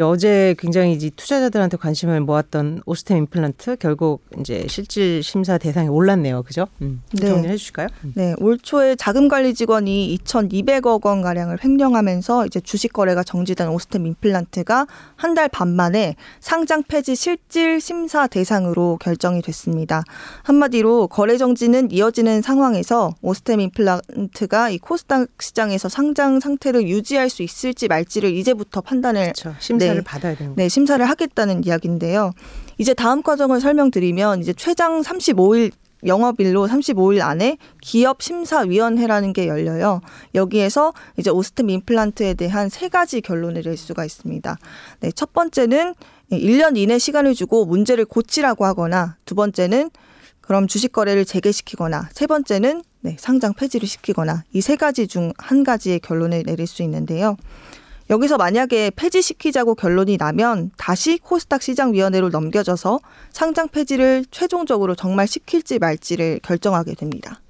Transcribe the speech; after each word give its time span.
어제 0.00 0.56
굉장히 0.58 0.92
이제 0.92 1.08
투자자들한테 1.14 1.76
관심을 1.76 2.20
모았던 2.20 2.82
오스템 2.84 3.18
임플란트 3.18 3.76
결국 3.76 4.22
이제 4.40 4.66
실질 4.68 5.22
심사 5.22 5.56
대상에 5.56 5.86
올랐네요. 5.86 6.42
그죠? 6.42 6.66
음. 6.82 7.00
네. 7.12 7.28
정리해 7.28 7.56
주실까요? 7.56 7.86
음. 8.02 8.12
네. 8.16 8.34
올 8.38 8.58
초에 8.58 8.96
자금 8.96 9.28
관리 9.28 9.54
직원이 9.54 10.18
2,200억 10.24 11.06
원 11.06 11.22
가량을 11.22 11.62
횡령하면서 11.62 12.46
이제 12.46 12.60
주식 12.60 12.92
거래가 12.92 13.22
정지된 13.22 13.68
오스템 13.68 14.06
임플란트가 14.06 14.86
한 15.16 15.34
달 15.34 15.48
반 15.48 15.68
만에 15.74 16.14
상장 16.40 16.82
폐지 16.82 17.14
실질 17.16 17.80
심사 17.80 18.26
대상으로 18.26 18.98
결정이 19.00 19.42
됐습니다. 19.42 20.02
한마디로 20.42 21.08
거래 21.08 21.36
정지는 21.36 21.90
이어지는 21.90 22.40
상황에서 22.42 23.14
오스템 23.20 23.60
임플란트가 23.60 24.70
이 24.70 24.78
코스닥 24.78 25.28
시장에서 25.40 25.88
상장 25.88 26.40
상태를 26.40 26.88
유지할 26.88 27.28
수 27.30 27.42
있을지 27.42 27.88
말지를 27.88 28.32
이제부터 28.34 28.80
판단을 28.80 29.32
그렇죠. 29.32 29.54
심사 29.60 29.84
를 29.94 30.02
네. 30.02 30.04
받아야 30.04 30.34
되는 30.34 30.54
네, 30.56 30.68
심사를 30.68 31.04
하겠다는 31.04 31.64
이야기인데요. 31.64 32.32
이제 32.78 32.94
다음 32.94 33.22
과정을 33.22 33.60
설명드리면 33.60 34.40
이제 34.40 34.52
최장 34.52 35.00
35일 35.02 35.72
영업일로 36.06 36.66
35일 36.68 37.22
안에 37.22 37.56
기업 37.80 38.22
심사위원회라는 38.22 39.32
게 39.32 39.48
열려요. 39.48 40.00
여기에서 40.34 40.92
이제 41.16 41.30
오스템 41.30 41.70
임플란트에 41.70 42.34
대한 42.34 42.68
세 42.68 42.88
가지 42.88 43.20
결론을 43.22 43.62
낼 43.62 43.76
수가 43.76 44.04
있습니다. 44.04 44.58
네, 45.00 45.12
첫 45.12 45.32
번째는 45.32 45.94
1년 46.30 46.76
이내 46.76 46.98
시간을 46.98 47.34
주고 47.34 47.64
문제를 47.64 48.04
고치라고 48.04 48.64
하거나 48.66 49.16
두 49.24 49.34
번째는 49.34 49.90
그럼 50.42 50.66
주식 50.66 50.92
거래를 50.92 51.24
재개시키거나 51.24 52.10
세 52.12 52.26
번째는 52.26 52.82
네, 53.00 53.16
상장 53.18 53.54
폐지를 53.54 53.88
시키거나 53.88 54.44
이 54.52 54.60
세 54.60 54.76
가지 54.76 55.06
중 55.06 55.32
한 55.38 55.64
가지의 55.64 56.00
결론을 56.00 56.42
내릴 56.44 56.66
수 56.66 56.82
있는데요. 56.82 57.36
여기서 58.10 58.36
만약에 58.36 58.90
폐지시키자고 58.94 59.74
결론이 59.74 60.16
나면 60.18 60.70
다시 60.76 61.18
코스닥 61.18 61.62
시장위원회로 61.62 62.28
넘겨져서 62.28 63.00
상장 63.32 63.68
폐지를 63.68 64.24
최종적으로 64.30 64.94
정말 64.94 65.26
시킬지 65.26 65.78
말지를 65.78 66.40
결정하게 66.42 66.94
됩니다. 66.94 67.40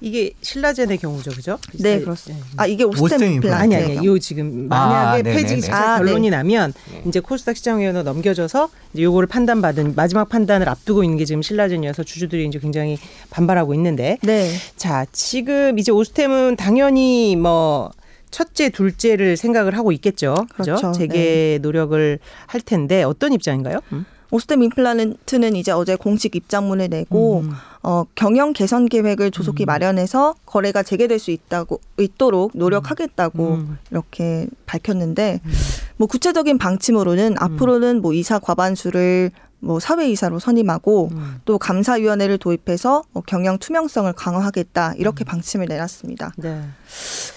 이게 0.00 0.32
신라젠의 0.42 0.98
경우죠, 0.98 1.30
그죠? 1.30 1.58
네, 1.80 1.98
그렇습니다. 2.00 2.46
아 2.58 2.66
이게 2.66 2.84
오스템 2.84 3.40
플란 3.40 3.60
아니 3.60 3.74
아니, 3.74 4.06
요 4.06 4.18
지금 4.18 4.68
만약에 4.68 5.30
아, 5.30 5.34
폐지 5.34 5.70
아, 5.72 5.96
결론이 5.96 6.28
네. 6.28 6.36
나면 6.36 6.74
이제 7.06 7.20
코스닥 7.20 7.56
시장위원회 7.56 8.02
넘겨져서 8.02 8.68
이제 8.92 9.02
요거를 9.02 9.28
판단받은 9.28 9.94
마지막 9.94 10.28
판단을 10.28 10.68
앞두고 10.68 11.04
있는 11.04 11.16
게 11.16 11.24
지금 11.24 11.40
신라젠이어서 11.40 12.02
주주들이 12.02 12.46
이제 12.46 12.58
굉장히 12.58 12.98
반발하고 13.30 13.72
있는데, 13.74 14.18
네. 14.22 14.50
자 14.76 15.06
지금 15.12 15.78
이제 15.78 15.90
오스템은 15.90 16.56
당연히 16.56 17.34
뭐 17.36 17.90
첫째, 18.34 18.68
둘째를 18.68 19.36
생각을 19.36 19.78
하고 19.78 19.92
있겠죠. 19.92 20.34
그렇죠. 20.54 20.74
그렇죠? 20.74 20.92
재개 20.92 21.14
네. 21.14 21.58
노력을 21.62 22.18
할 22.48 22.60
텐데 22.60 23.04
어떤 23.04 23.32
입장인가요? 23.32 23.78
음? 23.92 24.04
오스템 24.32 24.64
임플란트는 24.64 25.54
이제 25.54 25.70
어제 25.70 25.94
공식 25.94 26.34
입장문을 26.34 26.88
내고 26.88 27.42
음. 27.42 27.52
어, 27.84 28.04
경영 28.16 28.52
개선 28.52 28.86
계획을 28.86 29.30
조속히 29.30 29.64
음. 29.64 29.66
마련해서 29.66 30.34
거래가 30.46 30.82
재개될 30.82 31.20
수 31.20 31.30
있다고 31.30 31.78
있도록 32.00 32.50
노력하겠다고 32.54 33.48
음. 33.54 33.78
이렇게 33.92 34.48
밝혔는데 34.66 35.40
음. 35.44 35.52
뭐 35.96 36.08
구체적인 36.08 36.58
방침으로는 36.58 37.34
음. 37.34 37.36
앞으로는 37.38 38.02
뭐 38.02 38.12
이사 38.14 38.40
과반수를 38.40 39.30
뭐 39.64 39.80
사회이사로 39.80 40.38
선임하고 40.38 41.08
음. 41.12 41.36
또 41.44 41.58
감사위원회를 41.58 42.38
도입해서 42.38 43.02
뭐 43.12 43.22
경영 43.26 43.58
투명성을 43.58 44.12
강화하겠다 44.12 44.94
이렇게 44.98 45.24
음. 45.24 45.26
방침을 45.26 45.66
내놨습니다. 45.66 46.34
네. 46.36 46.62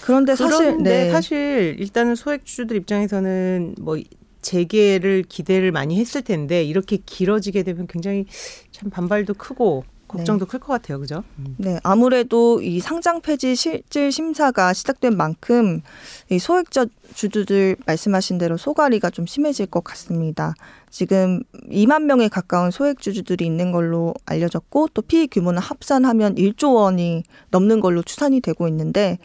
그런데 0.02 0.36
사실 0.36 0.58
그런데 0.58 1.04
네. 1.04 1.10
사실 1.10 1.76
일단은 1.78 2.14
소액주주들 2.14 2.76
입장에서는 2.76 3.76
뭐 3.80 3.96
재개를 4.42 5.24
기대를 5.28 5.72
많이 5.72 5.98
했을 5.98 6.22
텐데 6.22 6.62
이렇게 6.62 6.98
길어지게 6.98 7.62
되면 7.64 7.86
굉장히 7.86 8.26
참 8.70 8.90
반발도 8.90 9.34
크고 9.34 9.84
걱정도 10.08 10.46
네. 10.46 10.50
클것 10.50 10.68
같아요, 10.68 10.98
그죠? 10.98 11.22
음. 11.38 11.54
네, 11.58 11.78
아무래도 11.82 12.60
이 12.62 12.80
상장 12.80 13.20
폐지 13.20 13.54
실질 13.54 14.10
심사가 14.10 14.72
시작된 14.72 15.16
만큼 15.16 15.82
이 16.30 16.38
소액자 16.38 16.86
주주들 17.14 17.76
말씀하신 17.86 18.38
대로 18.38 18.56
소가리가 18.56 19.10
좀 19.10 19.26
심해질 19.26 19.66
것 19.66 19.84
같습니다. 19.84 20.54
지금 20.90 21.42
2만 21.70 22.02
명에 22.02 22.28
가까운 22.28 22.70
소액 22.70 23.00
주주들이 23.00 23.44
있는 23.44 23.72
걸로 23.72 24.14
알려졌고 24.24 24.88
또 24.94 25.02
피해 25.02 25.26
규모는 25.26 25.60
합산하면 25.60 26.36
1조 26.36 26.74
원이 26.74 27.24
넘는 27.50 27.80
걸로 27.80 28.02
추산이 28.02 28.40
되고 28.40 28.66
있는데 28.68 29.18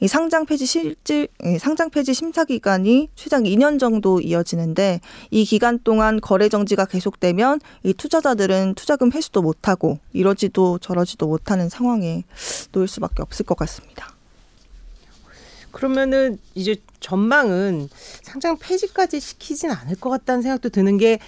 이 0.00 0.08
상장 0.08 0.46
폐지 0.46 0.66
실질 0.66 1.28
상장 1.58 1.90
폐지 1.90 2.14
심사 2.14 2.44
기간이 2.44 3.10
최장 3.14 3.42
2년 3.42 3.78
정도 3.78 4.20
이어지는데 4.20 5.00
이 5.30 5.44
기간 5.44 5.78
동안 5.78 6.20
거래 6.20 6.48
정지가 6.48 6.86
계속되면 6.86 7.60
이 7.84 7.92
투자자들은 7.92 8.74
투자금 8.74 9.12
회수도 9.12 9.42
못 9.42 9.68
하고 9.68 9.98
이러지도 10.12 10.78
저러지도 10.78 11.26
못하는 11.26 11.68
상황에 11.68 12.24
놓일 12.72 12.88
수밖에 12.88 13.22
없을 13.22 13.44
것 13.44 13.56
같습니다. 13.58 14.14
그러면은 15.70 16.38
이제 16.54 16.76
전망은 16.98 17.88
상장 18.22 18.58
폐지까지 18.58 19.20
시키진 19.20 19.70
않을 19.70 19.96
것 19.96 20.10
같다는 20.10 20.42
생각도 20.42 20.70
드는 20.70 20.98
게 20.98 21.18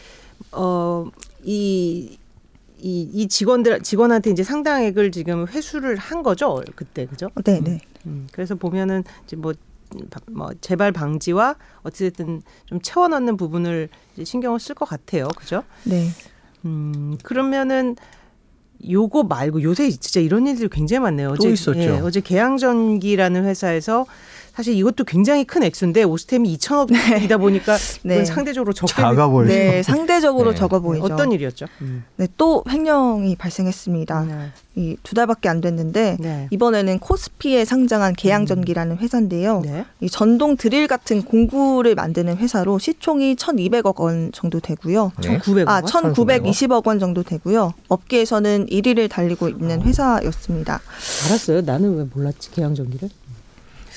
어 0.50 1.10
이 1.44 2.18
이, 2.82 3.08
이 3.12 3.28
직원들 3.28 3.82
직원한테 3.82 4.30
이제 4.30 4.42
상당액을 4.42 5.12
지금 5.12 5.46
회수를 5.46 5.96
한 5.96 6.22
거죠 6.22 6.60
그때 6.74 7.06
그죠? 7.06 7.30
네, 7.44 7.60
네. 7.60 7.80
음, 8.06 8.26
그래서 8.32 8.56
보면은 8.56 9.04
이제 9.24 9.36
뭐, 9.36 9.54
뭐 10.30 10.50
재발 10.60 10.90
방지와 10.90 11.54
어찌됐든 11.82 12.42
좀 12.66 12.80
채워 12.82 13.08
넣는 13.08 13.36
부분을 13.36 13.88
신경을 14.22 14.58
쓸 14.58 14.74
것 14.74 14.88
같아요. 14.88 15.28
그죠? 15.36 15.62
네. 15.84 16.08
음, 16.64 17.16
그러면은 17.22 17.96
요거 18.88 19.24
말고 19.24 19.62
요새 19.62 19.88
진짜 19.90 20.18
이런 20.18 20.46
일들이 20.46 20.68
굉장히 20.68 21.00
많네요. 21.04 21.30
어제 21.30 21.48
있었죠. 21.50 21.78
예, 21.78 21.88
어제 22.00 22.20
계양전기라는 22.20 23.44
회사에서 23.44 24.06
사실 24.54 24.74
이것도 24.76 25.04
굉장히 25.04 25.44
큰 25.44 25.62
액수인데 25.62 26.02
오스템이 26.02 26.56
2천억이다 26.58 27.28
네. 27.28 27.36
보니까 27.36 27.76
네. 28.04 28.24
상대적으로 28.24 28.74
적게 28.74 28.92
작아 28.92 29.28
보이죠. 29.28 29.52
네, 29.52 29.82
상대적으로 29.82 30.50
네. 30.50 30.56
적어 30.56 30.80
보이죠. 30.80 31.04
어떤 31.04 31.32
일이었죠? 31.32 31.66
음. 31.80 32.04
네, 32.16 32.28
또 32.36 32.62
횡령이 32.68 33.36
발생했습니다. 33.36 34.24
네. 34.24 34.50
이두 34.74 35.14
달밖에 35.14 35.48
안 35.48 35.60
됐는데 35.60 36.16
네. 36.20 36.48
이번에는 36.50 36.98
코스피에 36.98 37.64
상장한 37.64 38.14
계양전기라는 38.14 38.98
회사인데요. 38.98 39.60
네. 39.64 39.84
이 40.00 40.08
전동 40.08 40.56
드릴 40.56 40.86
같은 40.86 41.22
공구를 41.22 41.94
만드는 41.94 42.36
회사로 42.36 42.78
시총이 42.78 43.36
1,200억 43.36 44.00
원 44.00 44.32
정도 44.32 44.60
되고요. 44.60 45.12
네. 45.22 45.38
1,900억 45.38 45.68
아, 45.68 45.80
1,920억 45.82 46.86
원 46.86 46.98
정도 46.98 47.22
되고요. 47.22 47.72
업계에서는 47.88 48.66
1위를 48.66 49.10
달리고 49.10 49.48
있는 49.48 49.80
어. 49.80 49.82
회사였습니다. 49.82 50.80
알았어요. 51.26 51.62
나는 51.62 51.96
왜 51.96 52.06
몰랐지 52.12 52.50
계양전기를? 52.50 53.08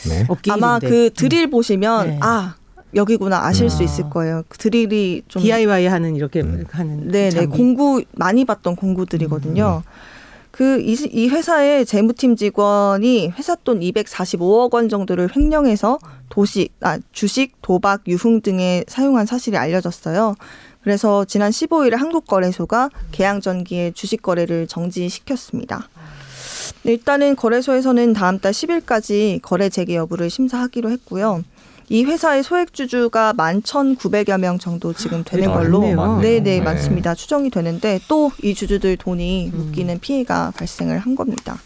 네. 0.07 0.25
아마 0.49 0.79
그 0.79 1.09
드릴 1.13 1.45
음. 1.45 1.49
보시면 1.51 2.07
네. 2.07 2.19
아 2.21 2.55
여기구나 2.93 3.45
아실 3.45 3.65
아. 3.65 3.69
수 3.69 3.83
있을 3.83 4.09
거예요. 4.09 4.43
그 4.47 4.57
드릴이 4.57 5.23
좀 5.27 5.41
DIY 5.41 5.87
하는 5.87 6.15
이렇게 6.15 6.41
음. 6.41 6.65
하는 6.71 7.07
네 7.09 7.29
네 7.29 7.45
공구 7.45 8.03
많이 8.13 8.45
봤던 8.45 8.75
공구들이거든요. 8.75 9.83
음. 9.85 9.89
그이 10.51 10.93
이 11.11 11.27
회사의 11.27 11.85
재무팀 11.85 12.37
직원이 12.37 13.27
회사 13.37 13.55
돈 13.55 13.81
245억 13.81 14.73
원 14.73 14.87
정도를 14.87 15.35
횡령해서 15.35 15.99
도시 16.29 16.69
아 16.79 16.97
주식 17.11 17.61
도박 17.61 18.07
유흥 18.07 18.39
등에 18.41 18.85
사용한 18.87 19.25
사실이 19.25 19.57
알려졌어요. 19.57 20.35
그래서 20.81 21.25
지난 21.25 21.51
15일에 21.51 21.97
한국거래소가 21.97 22.89
계양전기의 23.11 23.93
주식 23.93 24.21
거래를 24.21 24.67
정지시켰습니다. 24.67 25.89
일단은 26.89 27.35
거래소에서는 27.35 28.13
다음 28.13 28.39
달 28.39 28.51
10일까지 28.51 29.41
거래 29.41 29.69
재개 29.69 29.95
여부를 29.95 30.29
심사하기로 30.29 30.91
했고요. 30.91 31.43
이 31.89 32.03
회사의 32.03 32.43
소액 32.43 32.73
주주가 32.73 33.33
만 33.33 33.61
천구백 33.61 34.29
여 34.29 34.37
명 34.37 34.57
정도 34.57 34.93
지금 34.93 35.23
되는 35.23 35.51
걸로 35.51 35.81
네네 36.19 36.39
네, 36.41 36.61
많습니다. 36.61 37.13
추정이 37.13 37.49
되는데 37.51 37.99
또 38.07 38.31
이 38.43 38.53
주주들 38.55 38.97
돈이 38.97 39.51
음. 39.53 39.57
묶이는 39.57 39.99
피해가 39.99 40.53
발생을 40.55 40.97
한 40.99 41.15
겁니다. 41.15 41.57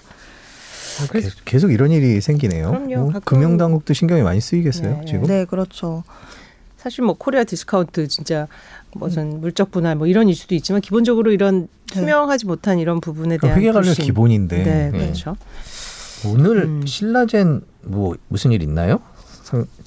아, 1.01 1.07
계속 1.45 1.71
이런 1.71 1.91
일이 1.91 2.19
생기네요. 2.19 2.71
그럼요. 2.71 3.11
어, 3.15 3.19
금융당국도 3.23 3.93
신경이 3.93 4.21
많이 4.21 4.41
쓰이겠어요 4.41 4.97
네, 4.99 5.05
지금? 5.05 5.23
네, 5.23 5.45
그렇죠. 5.45 6.03
사실 6.79 7.03
뭐 7.03 7.15
코리아 7.15 7.43
디스카운트 7.43 8.07
진짜 8.07 8.47
무슨 8.93 9.33
음. 9.33 9.41
물적 9.41 9.69
분할 9.69 9.97
뭐 9.97 10.07
이런 10.07 10.29
이슈도 10.29 10.55
있지만 10.55 10.79
기본적으로 10.79 11.31
이런 11.31 11.67
네. 11.87 11.99
투명하지 11.99 12.45
못한 12.45 12.79
이런 12.79 13.01
부분에 13.01 13.37
대한 13.37 13.57
회계 13.57 13.71
관련 13.73 13.93
기본인데. 13.93 14.63
네, 14.63 14.89
네, 14.89 14.97
그렇죠. 14.97 15.35
오늘 16.25 16.63
음. 16.63 16.85
신라젠 16.85 17.61
뭐 17.81 18.15
무슨 18.29 18.53
일 18.53 18.63
있나요? 18.63 19.01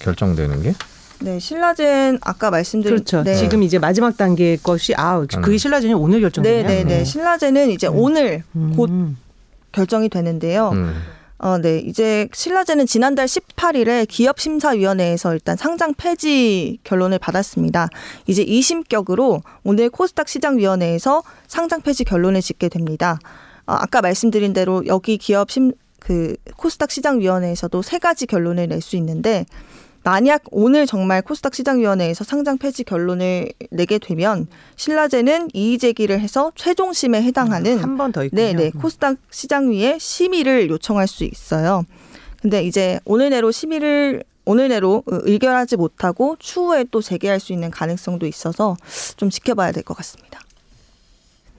결정되는 0.01 0.63
게? 0.63 0.75
네, 1.21 1.39
신라젠 1.39 2.19
아까 2.21 2.51
말씀드린 2.51 2.97
그렇죠. 2.97 3.23
네. 3.23 3.37
지금 3.37 3.63
이제 3.63 3.79
마지막 3.79 4.17
단계 4.17 4.57
것이 4.57 4.93
아, 4.97 5.21
그게 5.21 5.53
음. 5.53 5.59
신라젠이 5.59 5.95
오늘 5.95 6.21
결정되나요? 6.21 6.67
네, 6.67 6.85
네, 6.85 6.99
네. 6.99 7.05
신라젠은 7.05 7.71
이제 7.71 7.87
음. 7.87 7.97
오늘 7.97 8.43
곧 8.77 8.91
음. 8.91 9.17
결정이 9.71 10.11
되는데요. 10.11 10.71
음. 10.75 10.95
어, 11.43 11.59
네. 11.59 11.79
이제 11.79 12.29
신라제는 12.33 12.87
지난달 12.87 13.27
18일에 13.27 14.07
기업심사위원회에서 14.09 15.35
일단 15.35 15.57
상장 15.57 15.93
폐지 15.93 16.79
결론을 16.85 17.19
받았습니다. 17.19 17.89
이제 18.29 18.45
2심격으로 18.45 19.43
오늘 19.65 19.91
코스닥 19.91 20.29
시장위원회에서 20.29 21.25
상장 21.49 21.81
폐지 21.81 22.05
결론을 22.05 22.41
짓게 22.41 22.69
됩니다. 22.69 23.19
어, 23.67 23.73
아까 23.75 24.01
말씀드린 24.01 24.53
대로 24.53 24.87
여기 24.87 25.19
기업 25.19 25.51
심, 25.51 25.73
그 25.99 26.37
코스닥 26.57 26.93
시장위원회에서도 26.93 27.83
세 27.83 27.99
가지 27.99 28.27
결론을 28.27 28.69
낼 28.69 28.81
수 28.81 28.95
있는데 28.97 29.45
만약 30.05 30.43
오늘 30.51 30.87
정말 30.87 31.23
코스닥 31.23 31.55
시장위원회에서 31.55 32.25
상장 32.25 32.59
폐지 32.59 32.83
결론을 32.83 33.49
내게 33.71 33.99
되면 33.99 34.49
신라제는 34.77 35.51
이의 35.55 35.79
제기를 35.79 36.19
해서 36.21 36.51
최종심에 36.57 37.23
해당하는 37.23 37.79
한 37.79 37.97
번 37.97 38.11
더 38.13 38.25
있군요. 38.25 38.43
네네 38.43 38.71
코스닥 38.71 39.19
시장위에 39.31 39.99
심의를 40.01 40.69
요청할 40.71 41.07
수 41.07 41.25
있어요. 41.25 41.85
근데 42.41 42.65
이제 42.65 42.99
오늘 43.05 43.31
내로 43.31 43.53
심의를 43.53 44.25
오늘 44.45 44.69
내로 44.69 45.05
의결하지 45.07 45.77
못하고 45.77 46.35
추후에 46.41 46.85
또 46.91 47.01
재개할 47.01 47.39
수 47.39 47.53
있는 47.53 47.71
가능성도 47.71 48.27
있어서 48.27 48.77
좀 49.17 49.31
지켜봐야 49.31 49.71
될 49.71 49.85
것 49.85 49.97
같습니다. 49.99 50.41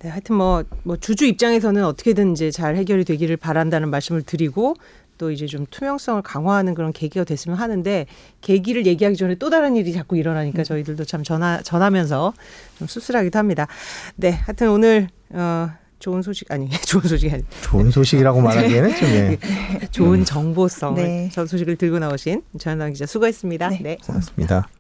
네, 0.02 0.10
하여튼 0.10 0.36
뭐, 0.36 0.66
뭐 0.84 0.98
주주 0.98 1.26
입장에서는 1.26 1.82
어떻게든 1.86 2.34
이제 2.34 2.52
잘 2.52 2.76
해결이 2.76 3.06
되기를 3.06 3.38
바란다는 3.38 3.90
말씀을 3.90 4.22
드리고 4.22 4.76
또 5.18 5.32
이제 5.32 5.46
좀 5.46 5.66
투명성을 5.70 6.22
강화하는 6.22 6.74
그런 6.74 6.92
계기가 6.92 7.24
됐으면 7.24 7.58
하는데 7.58 8.06
계기를 8.42 8.86
얘기하기 8.86 9.16
전에 9.18 9.36
또 9.36 9.50
다른 9.50 9.76
일이 9.76 9.94
자꾸 9.94 10.18
일어나니까 10.18 10.64
저희들도 10.64 11.06
참 11.06 11.24
전하 11.24 11.62
전하면서 11.62 12.34
좀 12.80 12.88
씁쓸하기도 12.88 13.38
합니다. 13.38 13.68
네, 14.16 14.32
하여튼 14.32 14.70
오늘 14.70 15.08
어 15.30 15.70
좋은 16.00 16.22
소식 16.22 16.52
아니 16.52 16.70
좋은 16.86 17.04
소식이 17.04 17.34
아니 17.34 17.44
좋은 17.62 17.90
소식이라고 17.90 18.42
말하기에는 18.42 18.96
좀 18.96 19.08
예. 19.10 19.40
좋은 19.92 20.26
정보성 20.26 20.96
네. 20.96 21.30
저 21.32 21.46
소식을 21.46 21.78
들고 21.78 22.00
나오신 22.00 22.42
전당 22.60 22.92
기자 22.92 23.06
수고했습니다. 23.06 23.70
네. 23.70 23.80
네. 23.82 23.98
고맙습니다. 24.06 24.68